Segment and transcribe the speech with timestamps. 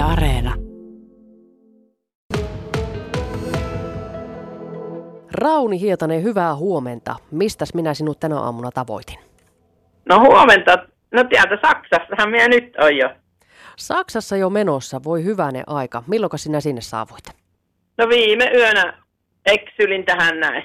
[0.00, 0.54] Yle Areena.
[5.32, 7.16] Rauni Hietanen, hyvää huomenta.
[7.30, 9.18] Mistäs minä sinut tänä aamuna tavoitin?
[10.08, 10.78] No huomenta.
[11.14, 13.10] No täältä Saksassahan minä nyt on jo.
[13.76, 16.02] Saksassa jo menossa, voi hyvänen aika.
[16.06, 17.24] Milloin sinä sinne saavuit?
[17.98, 19.02] No viime yönä
[19.46, 20.64] eksylin tähän näin.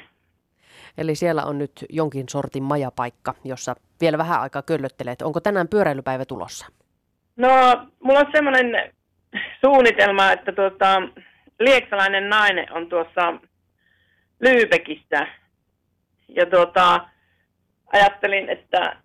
[0.98, 5.22] Eli siellä on nyt jonkin sortin majapaikka, jossa vielä vähän aikaa köllöttelet.
[5.22, 6.68] Onko tänään pyöräilypäivä tulossa?
[7.38, 7.50] No,
[8.04, 8.95] mulla on semmoinen
[9.66, 11.02] suunnitelma, että tuota,
[11.60, 13.34] lieksalainen nainen on tuossa
[14.40, 15.28] Lyypekissä.
[16.28, 17.10] Ja tuota,
[17.94, 18.98] ajattelin, että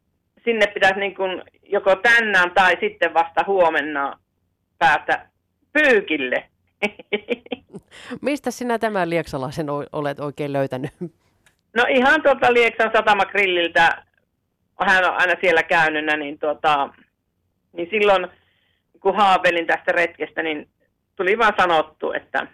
[0.44, 4.18] sinne pitäisi niin kuin joko tänään tai sitten vasta huomenna
[4.78, 5.26] päästä
[5.72, 6.44] pyykille.
[8.22, 10.90] Mistä sinä tämän lieksalaisen olet oikein löytänyt?
[11.76, 14.04] No ihan tuolta Lieksan satamagrilliltä,
[14.86, 16.88] hän on aina siellä käynyt, niin, tuota,
[17.72, 18.28] niin silloin
[19.00, 20.68] kun haaveilin tästä retkestä, niin
[21.16, 22.46] tuli vaan sanottu, että,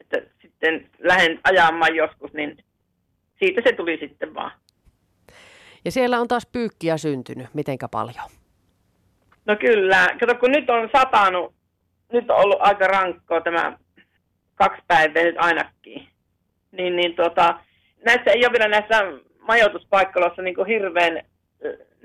[0.00, 2.64] että sitten lähden ajamaan joskus, niin
[3.38, 4.52] siitä se tuli sitten vaan.
[5.84, 7.54] Ja siellä on taas pyykkiä syntynyt.
[7.54, 8.28] Mitenkä paljon?
[9.46, 10.08] No kyllä.
[10.20, 11.54] Kato, kun nyt on satanut,
[12.12, 13.78] nyt on ollut aika rankkoa tämä
[14.54, 16.08] kaksi päivää nyt ainakin.
[16.72, 17.60] Niin, niin tota,
[18.06, 19.04] näissä ei ole vielä näissä
[19.38, 21.12] majoituspaikkoissa niin hirveän,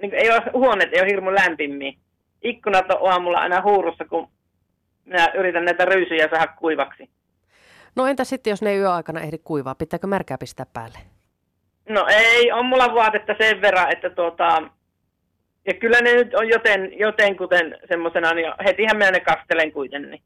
[0.01, 1.97] niin kuin ei ole, huoneet ei ole hirmu lämpimmin.
[2.43, 4.29] Ikkunat on aamulla aina huurussa, kun
[5.05, 7.09] minä yritän näitä ryysyjä saada kuivaksi.
[7.95, 9.75] No entä sitten, jos ne ei yöaikana ehdi kuivaa?
[9.75, 10.97] Pitääkö märkää pistää päälle?
[11.89, 14.61] No ei, on mulla vaatetta sen verran, että tuota,
[15.67, 20.21] ja kyllä ne nyt on joten, joten kuten semmoisena, niin hetihän minä ne kastelen kuitenkin.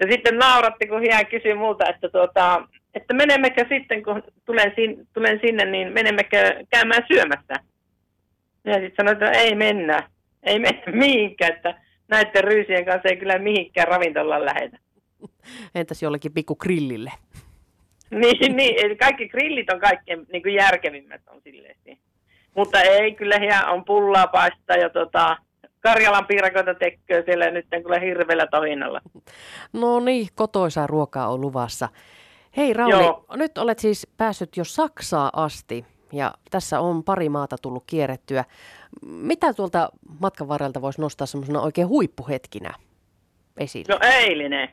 [0.00, 5.08] Ja sitten nauratti, kun hän kysyi multa, että, tuota, että menemmekö sitten, kun tulen, sin,
[5.12, 7.54] tulen sinne, niin menemmekö käymään syömässä.
[8.64, 10.08] Ja sitten sanoin, että ei mennä,
[10.42, 14.78] ei mennä mihinkään, että näiden ryysien kanssa ei kyllä mihinkään ravintolaan lähetä.
[15.74, 17.12] Entäs jollekin pikku grillille?
[18.10, 21.76] niin, niin, eli kaikki grillit on kaikkein niin kuin järkevimmät on silleen.
[22.54, 25.36] Mutta ei, kyllä hän on pullaa paistaa ja tota,
[25.80, 29.00] Karjalan piirakoita tekee siellä nyt kyllä hirveällä tohinnalla.
[29.72, 31.88] No niin, kotoisaa ruokaa on luvassa.
[32.56, 33.24] Hei Rauli, Joo.
[33.36, 38.44] nyt olet siis päässyt jo Saksaa asti ja tässä on pari maata tullut kierrettyä.
[39.06, 39.88] Mitä tuolta
[40.20, 42.74] matkan varrelta voisi nostaa semmoisena oikein huippuhetkinä
[43.58, 43.94] esille?
[43.94, 44.68] No eilinen.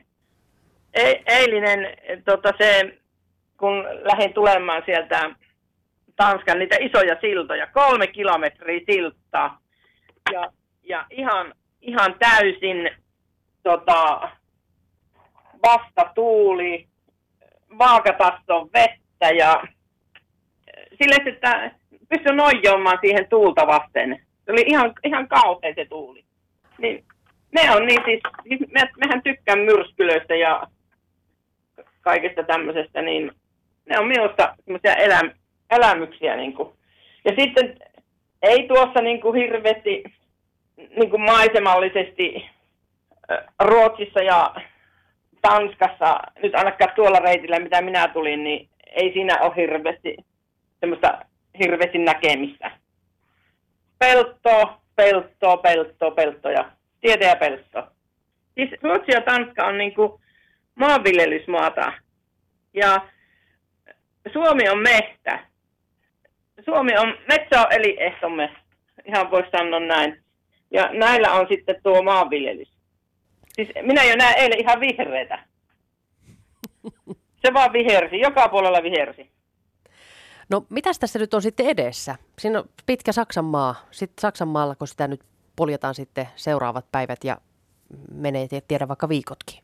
[0.94, 1.78] E- eilinen,
[2.24, 2.98] tota se
[3.56, 5.30] kun lähdin tulemaan sieltä
[6.16, 9.58] Tanskan niitä isoja siltoja, kolme kilometriä siltaa.
[10.32, 10.52] Ja,
[10.82, 12.90] ja ihan, ihan täysin
[13.62, 14.28] tota,
[15.62, 16.88] vasta tuuli,
[17.78, 19.62] vaakataston vettä ja
[21.02, 21.70] sille, että
[22.08, 24.22] pystyn nojoamaan siihen tuulta vasten.
[24.44, 26.24] Se oli ihan, ihan kauhean se tuuli.
[26.78, 27.04] Niin,
[27.52, 30.62] me on niin siis, siis me, mehän tykkään myrskylöistä ja
[32.00, 33.32] kaikesta tämmöisestä, niin
[33.88, 35.30] ne on minusta semmoisia eläm,
[35.70, 36.36] elämyksiä.
[36.36, 36.74] Niin kuin.
[37.24, 37.78] Ja sitten
[38.42, 40.04] ei tuossa niin kuin hirveästi
[40.76, 42.50] niin kuin maisemallisesti
[43.64, 44.54] Ruotsissa ja
[45.42, 50.16] Tanskassa, nyt ainakaan tuolla reitillä, mitä minä tulin, niin ei siinä ole hirveästi
[50.80, 51.18] semmoista
[51.58, 52.70] hirveästi näkemistä.
[53.98, 56.70] Pelto, pelto, pelto, pelto ja
[57.00, 57.86] tiede ja pelto.
[58.54, 59.94] Siis Ruotsi ja Tanska on niin
[60.74, 61.92] maanviljelysmaata.
[62.74, 63.08] Ja
[64.32, 65.46] Suomi on mehtä.
[66.64, 68.56] Suomi on, metsä on elinehtomme,
[69.04, 70.22] ihan voisi sanoa näin.
[70.70, 72.72] Ja näillä on sitten tuo maanviljelys.
[73.54, 75.38] Siis minä jo näen eilen ihan vihreitä.
[77.42, 79.30] Se vaan vihersi, joka puolella vihersi.
[80.50, 82.16] No mitäs tässä nyt on sitten edessä?
[82.38, 83.86] Siinä on pitkä Saksan maa.
[83.90, 85.20] Sitten Saksan maalla, kun sitä nyt
[85.56, 87.36] poljetaan sitten seuraavat päivät ja
[88.14, 89.60] menee tiedä vaikka viikotkin.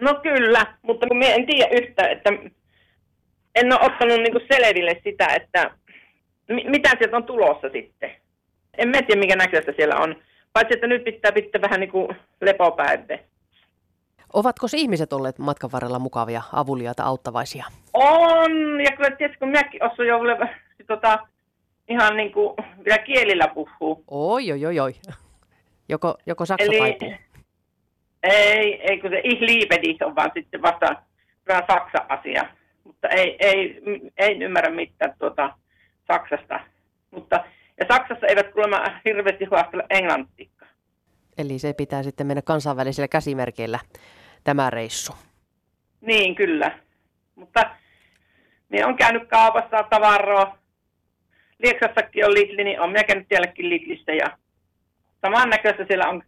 [0.00, 2.30] No kyllä, mutta kun en tiedä yhtä, että
[3.54, 5.70] en ole ottanut niinku selville sitä, että
[6.48, 8.10] mitä sieltä on tulossa sitten.
[8.78, 10.16] En mä tiedä, mikä näköistä siellä on.
[10.52, 13.18] Paitsi, että nyt pitää pitää vähän niin kuin lepopäivä.
[14.32, 17.64] Ovatko ihmiset olleet matkan varrella mukavia, avuliaita, auttavaisia?
[17.92, 20.18] On, ja kyllä tietysti kun minäkin osaan jo
[20.86, 21.18] tota,
[21.88, 24.04] ihan niin kuin vielä kielillä puhuu.
[24.10, 24.92] Oi, oi, oi, oi.
[25.88, 27.16] Joko, joko saksa Eli,
[28.22, 30.86] Ei, ei, kun se ich on vaan sitten vasta
[31.68, 32.44] saksa-asia
[32.86, 33.80] mutta ei, ei,
[34.18, 35.52] ei ymmärrä mitään tuota
[36.06, 36.60] Saksasta.
[37.10, 37.44] Mutta,
[37.80, 40.55] ja Saksassa eivät kuulemma hirveästi huostella englantiikkaa.
[41.38, 43.78] Eli se pitää sitten mennä kansainvälisillä käsimerkeillä
[44.44, 45.12] tämä reissu.
[46.00, 46.78] Niin, kyllä.
[47.34, 47.70] Mutta
[48.68, 50.58] minä on käynyt kaupassa tavaroa.
[51.58, 54.38] Lieksassakin on Lidli, niin on minä käynyt sielläkin Lidlissä ja
[55.22, 56.22] samannäköistä siellä on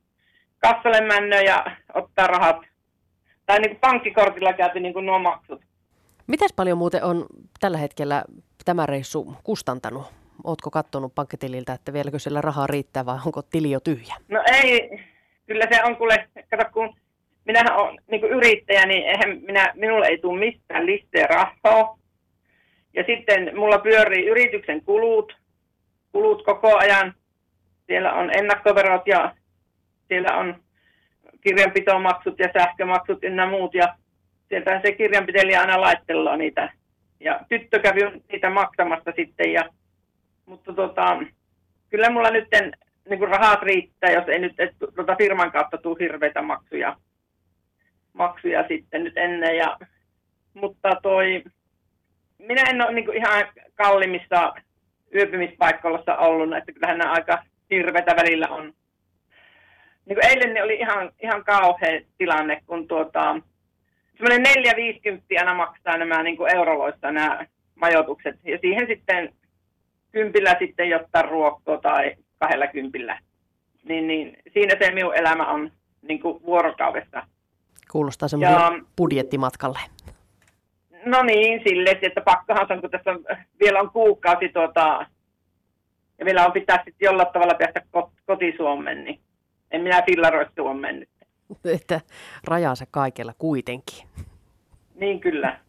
[0.59, 1.65] kassalle männö ja
[1.95, 2.57] ottaa rahat
[3.47, 5.61] tai niin kuin pankkikortilla käyty niin kuin nuo maksut.
[6.27, 7.27] Mitäs paljon muuten on
[7.61, 8.25] tällä hetkellä
[8.65, 10.18] tämä reissu kustantanut?
[10.45, 14.15] Ootko katsonut pankkitililtä, että vieläkö siellä rahaa riittää vai onko tili jo tyhjä?
[14.29, 15.01] No ei,
[15.47, 16.95] kyllä se on kuule, kato kun
[17.45, 21.99] minähän olen niin yrittäjä, niin eihän minä, minulle ei tule mistään listeen rahaa.
[22.95, 25.37] Ja sitten mulla pyörii yrityksen kulut,
[26.13, 27.15] kulut koko ajan.
[27.87, 29.35] Siellä on ennakkoverot ja
[30.09, 30.63] siellä on
[31.41, 33.75] kirjanpitomaksut ja sähkömaksut ynnä muut.
[33.75, 33.95] Ja
[34.49, 36.73] sieltä se kirjanpitelijä aina laittelee niitä.
[37.21, 38.01] Ja tyttö kävi
[38.33, 39.53] niitä maksamassa sitten.
[39.53, 39.65] Ja,
[40.49, 41.19] mutta tota,
[41.91, 42.49] kyllä mulla nyt
[43.09, 46.97] niin kuin rahat riittää, jos ei nyt et, tuota firman kautta tule hirveitä maksuja,
[48.13, 49.57] maksuja sitten nyt ennen.
[49.57, 49.79] Ja,
[50.55, 51.45] mutta toi,
[52.39, 54.53] minä en ole niin kuin ihan kallimmissa
[55.15, 58.65] yöpymispaikkoissa ollut, että kyllähän nämä aika hirveitä välillä on.
[60.07, 63.41] Niin kuin eilen oli ihan, ihan kauhea tilanne, kun tuota,
[64.17, 68.37] semmoinen 450 aina maksaa nämä niin euroloissa nämä majoitukset.
[68.45, 69.33] Ja siihen sitten
[70.13, 73.19] kympillä sitten jotta ruokkoa tai kahdella kympillä.
[73.85, 75.73] Niin, niin siinä se minun elämä on
[76.03, 77.23] niin kuin vuorokaudessa.
[77.93, 79.79] Kuulostaa semmoiselle budjettimatkalle.
[81.05, 83.25] No niin, sille, että pakkohan on, kun tässä on,
[83.61, 85.07] vielä on kuukausi tuota,
[86.19, 87.83] ja vielä on pitää sitten jollain tavalla päästä
[88.27, 89.21] kotisuomen, niin
[89.71, 91.09] en minä fillaroi Suomeen nyt.
[91.77, 92.01] Että
[92.45, 94.09] rajansa kaikella kuitenkin.
[94.95, 95.61] Niin kyllä.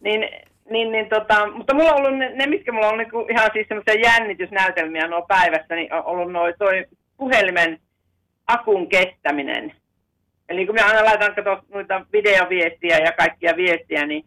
[0.00, 0.28] Niin,
[0.70, 3.68] niin, niin tota, mutta mulla on ollut ne, ne mitkä mulla on niinku ihan siis
[3.68, 6.86] semmoisia jännitysnäytelmiä nuo päivässä, niin on ollut noin toi
[7.16, 7.78] puhelimen
[8.46, 9.72] akun kestäminen.
[10.48, 14.24] Eli kun minä aina laitan kato noita videoviestiä ja kaikkia viestiä, niin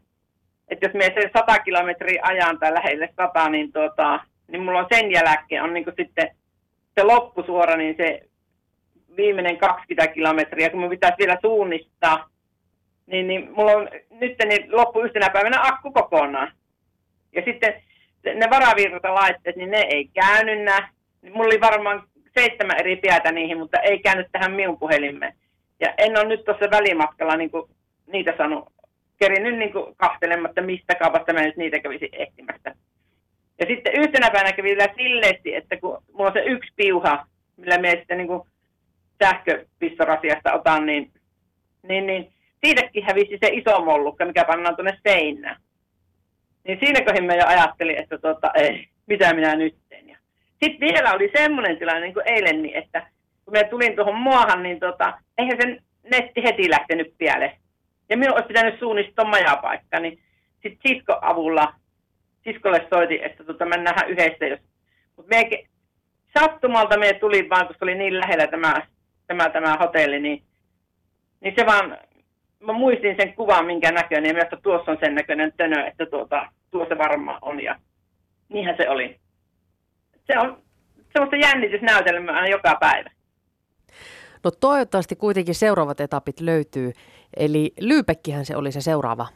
[0.67, 4.88] että jos me sen 100 kilometriä ajan tai lähelle 100, niin, tota, niin mulla on
[4.93, 6.35] sen jälkeen on niin sitten
[6.97, 8.21] se loppusuora, niin se
[9.17, 12.29] viimeinen 20 kilometriä, kun mun pitäisi vielä suunnistaa,
[13.05, 16.51] niin, niin mulla on nyt niin loppu yhtenä päivänä akku kokonaan.
[17.33, 17.73] Ja sitten
[18.23, 20.89] ne varavirtalaitteet, niin ne ei käynyt nää.
[21.21, 22.03] Mulla oli varmaan
[22.39, 25.33] seitsemän eri piätä niihin, mutta ei käynyt tähän minun puhelimeen.
[25.79, 27.69] Ja en ole nyt tuossa välimatkalla niin kuin,
[28.07, 28.73] niitä sanonut,
[29.19, 32.75] kerinyt niin kuin, kahtelematta, mistä kaupasta mä nyt niitä kävisin etsimässä.
[33.59, 37.25] Ja sitten yhtenä päivänä kävi vielä silleesti, että kun mulla on se yksi piuha,
[37.57, 38.41] millä me sitten niin
[39.23, 41.11] sähköpistorasiasta otan, niin,
[41.87, 42.34] niin, niin
[42.65, 45.57] siitäkin hävisi se iso mollukka, mikä pannaan tuonne seinään.
[46.63, 50.17] Niin siinä kohin mä jo ajattelin, että tota, ei, mitä minä nyt teen.
[50.63, 53.07] Sitten vielä oli semmoinen tilanne niin kuin eilen, niin että
[53.45, 55.81] kun mä tulin tuohon muahan, niin tota, eihän sen
[56.12, 57.57] netti heti lähtenyt pielle.
[58.09, 60.19] Ja minun olisi pitänyt suunnistaa majapaikka, niin
[60.63, 61.73] sitten sisko avulla,
[62.44, 64.45] siskolle soitin, että tota, mennään yhdessä.
[64.45, 64.59] Jos...
[65.15, 65.50] Mutta me
[66.39, 68.81] sattumalta me tuli vaan, se oli niin lähellä tämä,
[69.27, 70.44] tämä, tämä hotelli, niin,
[71.41, 71.97] niin se vaan
[72.65, 76.50] mä muistin sen kuvan, minkä näköinen, ja myös tuossa on sen näköinen tönö, että tuota,
[76.71, 77.75] tuossa varmaan on, ja
[78.50, 79.19] niinhän se oli.
[80.27, 80.57] Se on
[81.13, 83.09] semmoista jännitysnäytelmää joka päivä.
[84.44, 86.91] No toivottavasti kuitenkin seuraavat etapit löytyy,
[87.38, 89.27] eli Lyypekkihän se oli se seuraava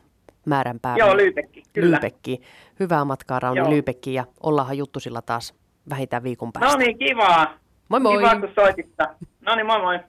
[0.46, 0.96] määränpää.
[0.98, 1.90] Joo, Lyypekki, kyllä.
[1.90, 2.42] Lyypekki.
[2.80, 5.54] Hyvää matkaa Rauni Lyypekki ja ollaanhan juttusilla taas
[5.90, 6.78] vähintään viikon päästä.
[6.78, 7.58] No niin, kivaa.
[7.90, 8.18] Moi moi.
[8.18, 9.08] Kiva, kun soititta.
[9.42, 10.00] No niin, moi moi.